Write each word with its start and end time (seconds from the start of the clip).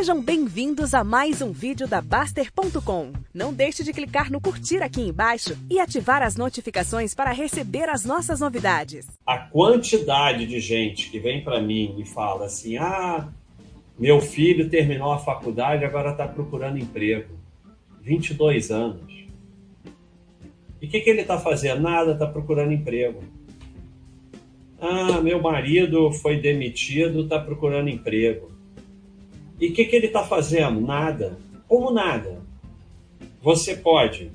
Sejam 0.00 0.22
bem-vindos 0.22 0.94
a 0.94 1.04
mais 1.04 1.42
um 1.42 1.52
vídeo 1.52 1.86
da 1.86 2.00
Baster.com. 2.00 3.12
Não 3.34 3.52
deixe 3.52 3.84
de 3.84 3.92
clicar 3.92 4.32
no 4.32 4.40
curtir 4.40 4.82
aqui 4.82 5.02
embaixo 5.02 5.54
e 5.68 5.78
ativar 5.78 6.22
as 6.22 6.36
notificações 6.36 7.14
para 7.14 7.32
receber 7.32 7.86
as 7.86 8.02
nossas 8.02 8.40
novidades. 8.40 9.06
A 9.26 9.36
quantidade 9.36 10.46
de 10.46 10.58
gente 10.58 11.10
que 11.10 11.18
vem 11.18 11.44
para 11.44 11.60
mim 11.60 11.96
e 11.98 12.06
fala 12.06 12.46
assim: 12.46 12.78
ah, 12.78 13.28
meu 13.98 14.22
filho 14.22 14.70
terminou 14.70 15.12
a 15.12 15.18
faculdade, 15.18 15.84
agora 15.84 16.12
está 16.12 16.26
procurando 16.26 16.78
emprego. 16.78 17.34
22 18.00 18.70
anos. 18.70 19.26
E 20.80 20.86
o 20.86 20.88
que, 20.88 21.00
que 21.00 21.10
ele 21.10 21.20
está 21.20 21.38
fazendo? 21.38 21.82
Nada, 21.82 22.12
está 22.12 22.26
procurando 22.26 22.72
emprego. 22.72 23.22
Ah, 24.80 25.20
meu 25.20 25.42
marido 25.42 26.10
foi 26.10 26.40
demitido, 26.40 27.24
está 27.24 27.38
procurando 27.38 27.90
emprego. 27.90 28.59
E 29.60 29.68
o 29.68 29.72
que, 29.74 29.84
que 29.84 29.94
ele 29.94 30.06
está 30.06 30.24
fazendo? 30.24 30.80
Nada. 30.80 31.38
Como 31.68 31.90
nada? 31.90 32.40
Você 33.42 33.76
pode. 33.76 34.30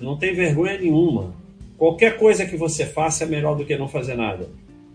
Não 0.00 0.16
tem 0.18 0.34
vergonha 0.34 0.78
nenhuma. 0.78 1.34
Qualquer 1.78 2.18
coisa 2.18 2.44
que 2.44 2.56
você 2.56 2.84
faça 2.84 3.24
é 3.24 3.26
melhor 3.26 3.56
do 3.56 3.64
que 3.64 3.76
não 3.76 3.88
fazer 3.88 4.14
nada. 4.14 4.48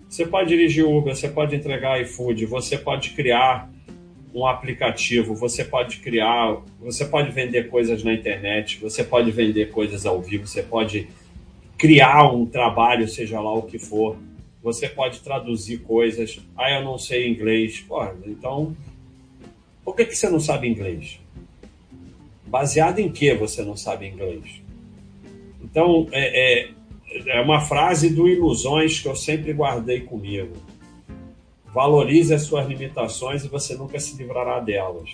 Você 0.07 0.25
pode 0.25 0.49
dirigir 0.49 0.85
Uber, 0.85 1.15
você 1.15 1.27
pode 1.27 1.55
entregar 1.55 2.01
iFood, 2.01 2.45
você 2.45 2.77
pode 2.77 3.09
criar 3.09 3.69
um 4.33 4.45
aplicativo, 4.45 5.33
você 5.33 5.65
pode 5.65 5.97
criar, 5.97 6.61
você 6.79 7.03
pode 7.03 7.31
vender 7.31 7.69
coisas 7.69 8.03
na 8.03 8.13
internet, 8.13 8.79
você 8.79 9.03
pode 9.03 9.31
vender 9.31 9.71
coisas 9.71 10.05
ao 10.05 10.21
vivo, 10.21 10.47
você 10.47 10.61
pode 10.61 11.09
criar 11.77 12.31
um 12.31 12.45
trabalho, 12.45 13.07
seja 13.07 13.39
lá 13.41 13.53
o 13.53 13.63
que 13.63 13.79
for. 13.79 14.15
Você 14.63 14.87
pode 14.87 15.21
traduzir 15.21 15.79
coisas. 15.79 16.39
Ah, 16.55 16.71
eu 16.71 16.83
não 16.83 16.97
sei 16.97 17.27
inglês. 17.27 17.79
Pô, 17.79 18.05
então 18.25 18.75
por 19.87 19.95
que, 19.95 20.03
que 20.03 20.17
você 20.17 20.29
não 20.29 20.41
sabe 20.41 20.67
inglês? 20.67 21.17
Baseado 22.45 22.99
em 22.99 23.09
que 23.09 23.33
você 23.33 23.63
não 23.63 23.77
sabe 23.77 24.05
inglês? 24.05 24.61
Então, 25.63 26.09
é, 26.11 26.65
é, 26.65 26.69
é 27.25 27.39
uma 27.39 27.61
frase 27.61 28.09
do 28.09 28.27
Ilusões 28.27 28.99
que 28.99 29.07
eu 29.07 29.15
sempre 29.15 29.53
guardei 29.53 30.01
comigo. 30.01 30.51
Valorize 31.73 32.33
as 32.33 32.41
suas 32.41 32.67
limitações 32.67 33.45
e 33.45 33.47
você 33.47 33.75
nunca 33.75 33.97
se 33.97 34.17
livrará 34.17 34.59
delas. 34.59 35.09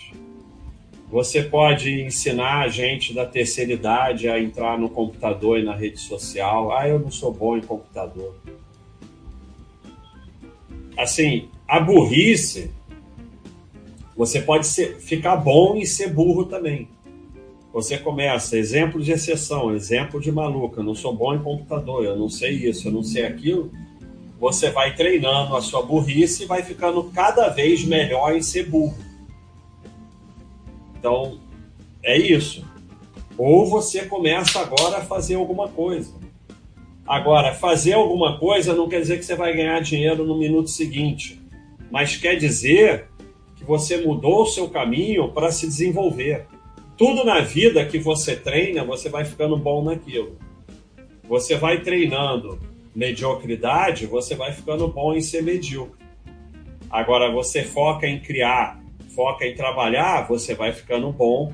Você 1.07 1.43
pode 1.43 2.01
ensinar 2.01 2.61
a 2.63 2.67
gente 2.67 3.13
da 3.13 3.27
terceira 3.27 3.73
idade 3.73 4.27
a 4.27 4.41
entrar 4.41 4.75
no 4.79 4.89
computador 4.89 5.59
e 5.59 5.63
na 5.63 5.75
rede 5.75 5.99
social. 5.99 6.75
Ah, 6.75 6.89
eu 6.89 6.97
não 6.97 7.11
sou 7.11 7.31
bom 7.31 7.55
em 7.55 7.61
computador. 7.61 8.35
Assim, 10.97 11.47
a 11.67 11.79
burrice 11.79 12.71
você 14.15 14.41
pode 14.41 14.67
ser, 14.67 14.97
ficar 14.97 15.35
bom 15.35 15.75
e 15.75 15.85
ser 15.85 16.09
burro 16.09 16.45
também. 16.45 16.87
Você 17.73 17.97
começa, 17.97 18.55
exemplo 18.57 19.01
de 19.01 19.11
exceção, 19.11 19.75
exemplo 19.75 20.21
de 20.21 20.31
maluco, 20.31 20.79
eu 20.79 20.83
não 20.83 20.93
sou 20.93 21.15
bom 21.15 21.33
em 21.33 21.41
computador, 21.41 22.05
eu 22.05 22.15
não 22.15 22.29
sei 22.29 22.51
isso, 22.51 22.87
eu 22.87 22.91
não 22.91 23.03
sei 23.03 23.25
aquilo. 23.25 23.71
Você 24.39 24.69
vai 24.69 24.95
treinando 24.95 25.55
a 25.55 25.61
sua 25.61 25.81
burrice 25.81 26.43
e 26.43 26.45
vai 26.45 26.61
ficando 26.61 27.03
cada 27.05 27.49
vez 27.49 27.83
melhor 27.83 28.35
em 28.35 28.43
ser 28.43 28.69
burro. 28.69 28.95
Então, 30.99 31.39
é 32.03 32.17
isso. 32.17 32.63
Ou 33.37 33.65
você 33.65 34.05
começa 34.05 34.59
agora 34.59 34.97
a 34.97 35.05
fazer 35.05 35.35
alguma 35.35 35.67
coisa. 35.67 36.13
Agora, 37.07 37.55
fazer 37.55 37.93
alguma 37.93 38.37
coisa 38.37 38.75
não 38.75 38.87
quer 38.87 39.01
dizer 39.01 39.17
que 39.17 39.25
você 39.25 39.35
vai 39.35 39.55
ganhar 39.55 39.81
dinheiro 39.81 40.23
no 40.23 40.37
minuto 40.37 40.69
seguinte, 40.69 41.41
mas 41.91 42.15
quer 42.15 42.35
dizer 42.35 43.09
que 43.63 43.67
você 43.67 43.97
mudou 43.97 44.43
o 44.43 44.45
seu 44.45 44.69
caminho 44.69 45.29
para 45.29 45.51
se 45.51 45.65
desenvolver. 45.65 46.45
Tudo 46.97 47.23
na 47.23 47.39
vida 47.39 47.85
que 47.85 47.97
você 47.97 48.35
treina, 48.35 48.83
você 48.83 49.09
vai 49.09 49.23
ficando 49.23 49.57
bom 49.57 49.83
naquilo. 49.83 50.37
Você 51.27 51.55
vai 51.55 51.81
treinando 51.81 52.59
mediocridade, 52.93 54.05
você 54.05 54.35
vai 54.35 54.51
ficando 54.51 54.87
bom 54.87 55.13
em 55.13 55.21
ser 55.21 55.41
medíocre. 55.41 56.03
Agora, 56.89 57.31
você 57.31 57.63
foca 57.63 58.05
em 58.05 58.19
criar, 58.19 58.79
foca 59.15 59.47
em 59.47 59.55
trabalhar, 59.55 60.27
você 60.27 60.53
vai 60.53 60.73
ficando 60.73 61.11
bom 61.11 61.53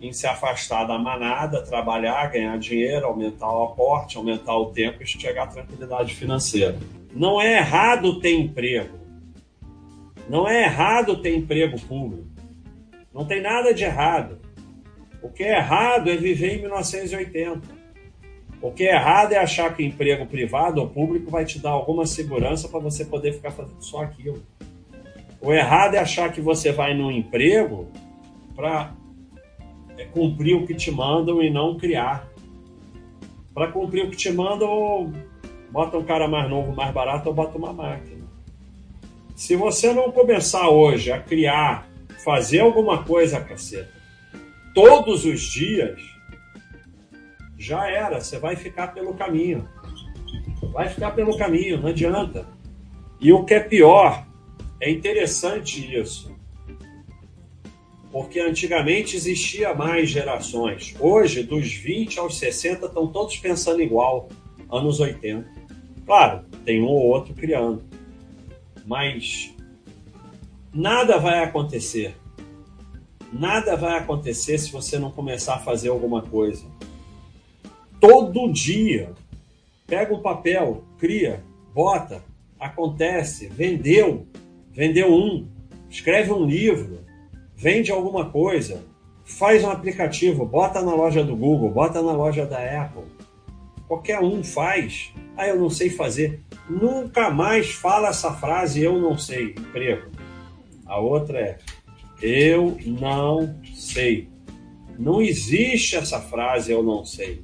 em 0.00 0.12
se 0.12 0.26
afastar 0.26 0.84
da 0.84 0.98
manada, 0.98 1.62
trabalhar, 1.62 2.26
ganhar 2.30 2.58
dinheiro, 2.58 3.06
aumentar 3.06 3.52
o 3.52 3.64
aporte, 3.64 4.16
aumentar 4.16 4.56
o 4.56 4.66
tempo 4.66 5.02
e 5.02 5.06
chegar 5.06 5.44
à 5.44 5.46
tranquilidade 5.46 6.14
financeira. 6.14 6.76
Não 7.14 7.40
é 7.40 7.58
errado 7.58 8.18
ter 8.18 8.34
emprego. 8.34 9.03
Não 10.28 10.48
é 10.48 10.64
errado 10.64 11.20
ter 11.20 11.36
emprego 11.36 11.80
público. 11.80 12.28
Não 13.12 13.24
tem 13.24 13.40
nada 13.40 13.72
de 13.72 13.84
errado. 13.84 14.38
O 15.22 15.28
que 15.28 15.42
é 15.42 15.56
errado 15.56 16.10
é 16.10 16.16
viver 16.16 16.58
em 16.58 16.60
1980. 16.62 17.84
O 18.60 18.72
que 18.72 18.84
é 18.84 18.94
errado 18.94 19.32
é 19.32 19.38
achar 19.38 19.74
que 19.74 19.84
emprego 19.84 20.26
privado 20.26 20.80
ou 20.80 20.88
público 20.88 21.30
vai 21.30 21.44
te 21.44 21.58
dar 21.58 21.70
alguma 21.70 22.06
segurança 22.06 22.68
para 22.68 22.80
você 22.80 23.04
poder 23.04 23.32
ficar 23.34 23.50
fazendo 23.50 23.82
só 23.82 24.02
aquilo. 24.02 24.42
O 25.40 25.52
errado 25.52 25.94
é 25.94 25.98
achar 25.98 26.32
que 26.32 26.40
você 26.40 26.72
vai 26.72 26.94
num 26.94 27.10
emprego 27.10 27.88
para 28.56 28.94
é, 29.98 30.06
cumprir 30.06 30.56
o 30.56 30.66
que 30.66 30.74
te 30.74 30.90
mandam 30.90 31.42
e 31.42 31.50
não 31.50 31.76
criar. 31.76 32.26
Para 33.52 33.70
cumprir 33.70 34.06
o 34.06 34.10
que 34.10 34.16
te 34.16 34.32
mandam, 34.32 35.12
bota 35.70 35.98
um 35.98 36.04
cara 36.04 36.26
mais 36.26 36.48
novo, 36.48 36.74
mais 36.74 36.92
barato 36.92 37.28
ou 37.28 37.34
bota 37.34 37.58
uma 37.58 37.72
máquina. 37.72 38.23
Se 39.34 39.56
você 39.56 39.92
não 39.92 40.12
começar 40.12 40.68
hoje 40.68 41.10
a 41.10 41.20
criar, 41.20 41.88
fazer 42.24 42.60
alguma 42.60 43.02
coisa, 43.02 43.40
caceta, 43.40 43.90
todos 44.72 45.24
os 45.24 45.40
dias, 45.40 46.00
já 47.58 47.90
era. 47.90 48.20
Você 48.20 48.38
vai 48.38 48.54
ficar 48.54 48.88
pelo 48.94 49.14
caminho. 49.14 49.68
Vai 50.72 50.88
ficar 50.88 51.10
pelo 51.10 51.36
caminho, 51.36 51.80
não 51.80 51.88
adianta. 51.88 52.46
E 53.20 53.32
o 53.32 53.44
que 53.44 53.54
é 53.54 53.60
pior, 53.60 54.24
é 54.80 54.88
interessante 54.88 55.98
isso. 55.98 56.32
Porque 58.12 58.38
antigamente 58.38 59.16
existia 59.16 59.74
mais 59.74 60.08
gerações. 60.10 60.94
Hoje, 61.00 61.42
dos 61.42 61.72
20 61.72 62.20
aos 62.20 62.38
60, 62.38 62.86
estão 62.86 63.08
todos 63.08 63.36
pensando 63.38 63.82
igual. 63.82 64.28
Anos 64.70 65.00
80. 65.00 65.44
Claro, 66.06 66.44
tem 66.64 66.80
um 66.80 66.86
ou 66.86 67.06
outro 67.08 67.34
criando 67.34 67.93
mas 68.84 69.54
nada 70.72 71.18
vai 71.18 71.42
acontecer. 71.42 72.16
Nada 73.32 73.76
vai 73.76 73.98
acontecer 73.98 74.58
se 74.58 74.70
você 74.70 74.98
não 74.98 75.10
começar 75.10 75.56
a 75.56 75.60
fazer 75.60 75.88
alguma 75.88 76.22
coisa. 76.22 76.64
Todo 78.00 78.52
dia, 78.52 79.12
pega 79.86 80.14
um 80.14 80.20
papel, 80.20 80.84
cria, 80.98 81.42
bota, 81.74 82.22
acontece, 82.60 83.48
vendeu, 83.48 84.26
vendeu 84.70 85.12
um, 85.12 85.48
escreve 85.88 86.32
um 86.32 86.44
livro, 86.44 87.00
vende 87.56 87.90
alguma 87.90 88.30
coisa, 88.30 88.84
faz 89.24 89.64
um 89.64 89.70
aplicativo, 89.70 90.44
bota 90.44 90.82
na 90.82 90.94
loja 90.94 91.24
do 91.24 91.34
Google, 91.34 91.70
bota 91.70 92.02
na 92.02 92.12
loja 92.12 92.46
da 92.46 92.58
Apple. 92.82 93.04
Qualquer 93.88 94.20
um 94.20 94.42
faz. 94.42 95.12
Ah, 95.36 95.46
eu 95.46 95.58
não 95.58 95.70
sei 95.70 95.90
fazer. 95.90 96.40
Nunca 96.68 97.30
mais 97.30 97.72
fala 97.72 98.08
essa 98.08 98.32
frase 98.32 98.82
eu 98.82 98.98
não 98.98 99.18
sei, 99.18 99.50
emprego. 99.50 100.10
A 100.86 100.98
outra 100.98 101.38
é 101.38 101.58
eu 102.22 102.76
não 102.86 103.54
sei. 103.74 104.28
Não 104.98 105.20
existe 105.20 105.96
essa 105.96 106.20
frase 106.20 106.72
eu 106.72 106.82
não 106.82 107.04
sei. 107.04 107.42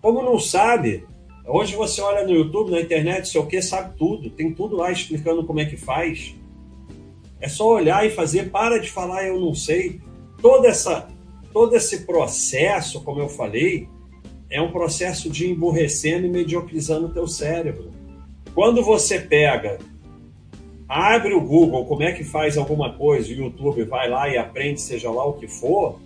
Como 0.00 0.22
não 0.22 0.38
sabe? 0.38 1.04
Hoje 1.46 1.76
você 1.76 2.00
olha 2.00 2.24
no 2.24 2.32
YouTube, 2.32 2.70
na 2.70 2.80
internet, 2.80 3.28
sei 3.28 3.40
o 3.40 3.46
que, 3.46 3.60
sabe 3.60 3.96
tudo. 3.96 4.30
Tem 4.30 4.52
tudo 4.52 4.76
lá 4.76 4.90
explicando 4.90 5.44
como 5.44 5.60
é 5.60 5.64
que 5.64 5.76
faz. 5.76 6.34
É 7.40 7.48
só 7.48 7.68
olhar 7.68 8.06
e 8.06 8.10
fazer. 8.10 8.50
Para 8.50 8.78
de 8.78 8.90
falar 8.90 9.26
eu 9.26 9.38
não 9.40 9.54
sei. 9.54 10.00
Toda 10.40 10.68
essa, 10.68 11.08
todo 11.52 11.76
esse 11.76 12.04
processo, 12.06 13.02
como 13.02 13.20
eu 13.20 13.28
falei, 13.28 13.88
é 14.50 14.60
um 14.60 14.72
processo 14.72 15.30
de 15.30 15.48
emburrecendo 15.50 16.26
e 16.26 16.30
mediocrizando 16.30 17.06
o 17.06 17.12
teu 17.12 17.26
cérebro. 17.26 17.99
Quando 18.54 18.82
você 18.82 19.20
pega, 19.20 19.78
abre 20.88 21.34
o 21.34 21.40
Google, 21.40 21.86
como 21.86 22.02
é 22.02 22.12
que 22.12 22.24
faz 22.24 22.58
alguma 22.58 22.92
coisa, 22.94 23.28
o 23.28 23.36
YouTube 23.36 23.84
vai 23.84 24.08
lá 24.08 24.28
e 24.28 24.36
aprende, 24.36 24.80
seja 24.80 25.10
lá 25.10 25.24
o 25.24 25.34
que 25.34 25.46
for, 25.46 26.00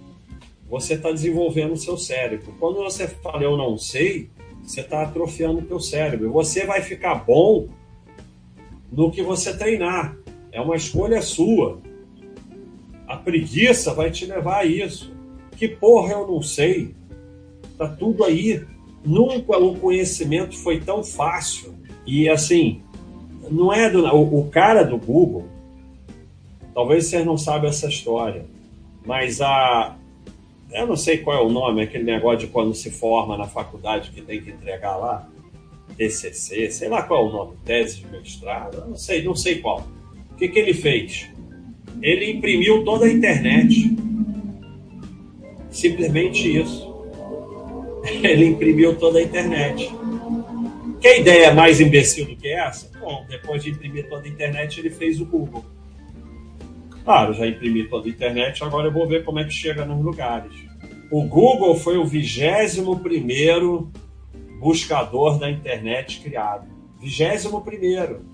você 0.69 0.95
está 0.95 1.11
desenvolvendo 1.11 1.73
o 1.73 1.77
seu 1.77 1.97
cérebro. 1.97 2.55
Quando 2.59 2.77
você 2.77 3.09
fala 3.09 3.43
eu 3.43 3.57
não 3.57 3.79
sei, 3.79 4.29
você 4.63 4.81
está 4.81 5.03
atrofiando 5.03 5.61
o 5.61 5.65
teu 5.65 5.79
cérebro. 5.79 6.33
Você 6.33 6.67
vai 6.67 6.81
ficar 6.81 7.15
bom 7.17 7.69
no 8.91 9.11
que 9.11 9.23
você 9.23 9.57
treinar. 9.57 10.17
É 10.51 10.61
uma 10.61 10.77
escolha 10.77 11.21
sua. 11.21 11.81
A 13.07 13.17
preguiça 13.17 13.93
vai 13.93 14.11
te 14.11 14.25
levar 14.25 14.61
a 14.61 14.65
isso. 14.65 15.15
Que 15.57 15.69
porra 15.69 16.13
eu 16.13 16.27
não 16.27 16.41
sei? 16.41 16.95
Tá 17.77 17.89
tudo 17.89 18.25
aí. 18.25 18.65
Nunca 19.05 19.59
o 19.59 19.79
conhecimento 19.79 20.57
foi 20.57 20.81
tão 20.81 21.05
fácil. 21.05 21.75
E 22.07 22.29
assim, 22.29 22.83
não 23.51 23.73
é 23.73 23.89
do, 23.91 24.05
o, 24.07 24.41
o 24.41 24.51
cara 24.51 24.83
do 24.83 24.99
Google, 24.99 25.49
Talvez 26.75 27.07
vocês 27.07 27.25
não 27.25 27.39
saibam 27.39 27.71
essa 27.71 27.87
história, 27.87 28.45
mas 29.07 29.41
a. 29.41 29.97
Eu 30.73 30.89
não 30.89 30.97
sei 30.97 31.19
qual 31.19 31.39
é 31.39 31.41
o 31.41 31.49
nome, 31.49 31.83
aquele 31.83 32.03
negócio 32.03 32.41
de 32.41 32.47
quando 32.49 32.75
se 32.75 32.91
forma 32.91 33.39
na 33.39 33.47
faculdade 33.47 34.11
que 34.11 34.21
tem 34.21 34.43
que 34.43 34.51
entregar 34.51 34.97
lá. 34.97 35.29
TCC, 35.97 36.73
sei 36.73 36.89
lá 36.89 37.05
qual 37.05 37.27
é 37.27 37.29
o 37.29 37.33
nome, 37.33 37.57
tese 37.65 37.99
de 37.99 38.07
mestrado, 38.09 38.85
não 38.89 38.97
sei, 38.97 39.23
não 39.23 39.37
sei 39.37 39.61
qual. 39.61 39.87
O 40.33 40.35
que, 40.35 40.49
que 40.49 40.59
ele 40.59 40.75
fez? 40.75 41.31
Ele 42.03 42.33
imprimiu 42.33 42.85
toda 42.85 43.05
a 43.05 43.13
internet. 43.13 43.97
Simplesmente 45.71 46.61
isso. 46.61 46.93
Ele 48.23 48.47
imprimiu 48.47 48.97
toda 48.97 49.19
a 49.19 49.23
internet. 49.23 49.91
Que 51.05 51.19
ideia 51.19 51.53
mais 51.53 51.83
imbecil 51.83 52.25
do 52.25 52.35
que 52.35 52.49
essa? 52.49 52.91
Bom, 52.99 53.27
depois 53.29 53.63
de 53.63 53.69
imprimir 53.69 54.09
toda 54.09 54.27
a 54.27 54.31
internet, 54.31 54.81
ele 54.81 54.89
fez 54.89 55.21
o 55.21 55.27
Google. 55.27 55.63
Claro, 57.05 57.35
já 57.35 57.47
imprimi 57.47 57.87
toda 57.87 58.07
a 58.07 58.11
internet, 58.11 58.65
agora 58.65 58.89
eu 58.89 58.91
vou 58.91 59.07
ver 59.07 59.23
como 59.23 59.39
é 59.39 59.45
que 59.45 59.53
chega 59.53 59.85
nos 59.85 60.03
lugares. 60.03 60.51
O 61.13 61.21
Google 61.25 61.75
foi 61.75 61.99
o 61.99 62.07
vigésimo 62.07 63.01
primeiro 63.01 63.93
buscador 64.59 65.39
da 65.39 65.51
internet 65.51 66.23
criado. 66.23 66.67
Vigésimo 66.99 67.61
primeiro. 67.61 68.25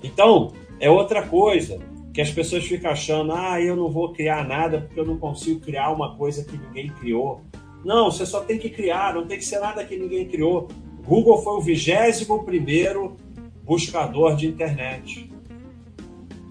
Então, 0.00 0.52
é 0.78 0.88
outra 0.88 1.26
coisa 1.26 1.80
que 2.14 2.20
as 2.20 2.30
pessoas 2.30 2.64
ficam 2.64 2.92
achando, 2.92 3.32
ah, 3.32 3.60
eu 3.60 3.74
não 3.74 3.90
vou 3.90 4.12
criar 4.12 4.46
nada 4.46 4.82
porque 4.82 5.00
eu 5.00 5.04
não 5.04 5.18
consigo 5.18 5.58
criar 5.58 5.90
uma 5.90 6.16
coisa 6.16 6.44
que 6.44 6.56
ninguém 6.56 6.90
criou. 6.90 7.42
Não, 7.84 8.08
você 8.08 8.24
só 8.24 8.42
tem 8.42 8.56
que 8.56 8.70
criar, 8.70 9.14
não 9.14 9.26
tem 9.26 9.36
que 9.36 9.44
ser 9.44 9.58
nada 9.58 9.84
que 9.84 9.96
ninguém 9.96 10.28
criou. 10.28 10.68
Google 11.08 11.42
foi 11.42 11.54
o 11.54 11.60
vigésimo 11.62 12.44
primeiro 12.44 13.16
buscador 13.64 14.36
de 14.36 14.46
internet. 14.46 15.32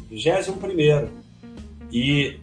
Vigésimo 0.10 0.58
primeiro. 0.58 1.10
E 1.92 2.40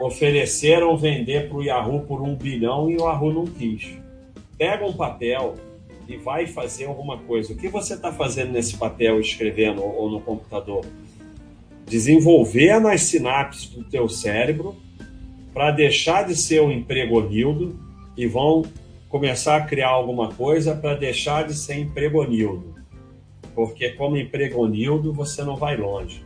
ofereceram 0.00 0.96
vender 0.96 1.46
para 1.46 1.58
o 1.58 1.62
Yahoo 1.62 2.06
por 2.06 2.22
um 2.22 2.34
bilhão 2.34 2.90
e 2.90 2.96
o 2.96 3.00
Yahoo 3.00 3.34
não 3.34 3.44
quis. 3.44 3.98
Pega 4.56 4.86
um 4.86 4.94
papel 4.94 5.56
e 6.08 6.16
vai 6.16 6.46
fazer 6.46 6.86
alguma 6.86 7.18
coisa. 7.18 7.52
O 7.52 7.56
que 7.56 7.68
você 7.68 7.92
está 7.92 8.10
fazendo 8.10 8.52
nesse 8.52 8.78
papel, 8.78 9.20
escrevendo 9.20 9.82
ou 9.84 10.10
no 10.10 10.22
computador? 10.22 10.86
Desenvolver 11.84 12.80
nas 12.80 13.02
sinapses 13.02 13.68
do 13.68 13.84
teu 13.84 14.08
cérebro 14.08 14.74
para 15.52 15.70
deixar 15.70 16.26
de 16.26 16.34
ser 16.34 16.62
um 16.62 16.72
empregonildo 16.72 17.78
e 18.16 18.26
vão 18.26 18.64
começar 19.10 19.56
a 19.56 19.66
criar 19.66 19.88
alguma 19.88 20.32
coisa 20.32 20.74
para 20.74 20.94
deixar 20.94 21.44
de 21.44 21.52
ser 21.52 21.74
empregonildo. 21.74 22.76
Porque 23.54 23.90
como 23.90 24.16
empregonildo 24.16 25.12
você 25.12 25.42
não 25.42 25.56
vai 25.56 25.76
longe. 25.76 26.24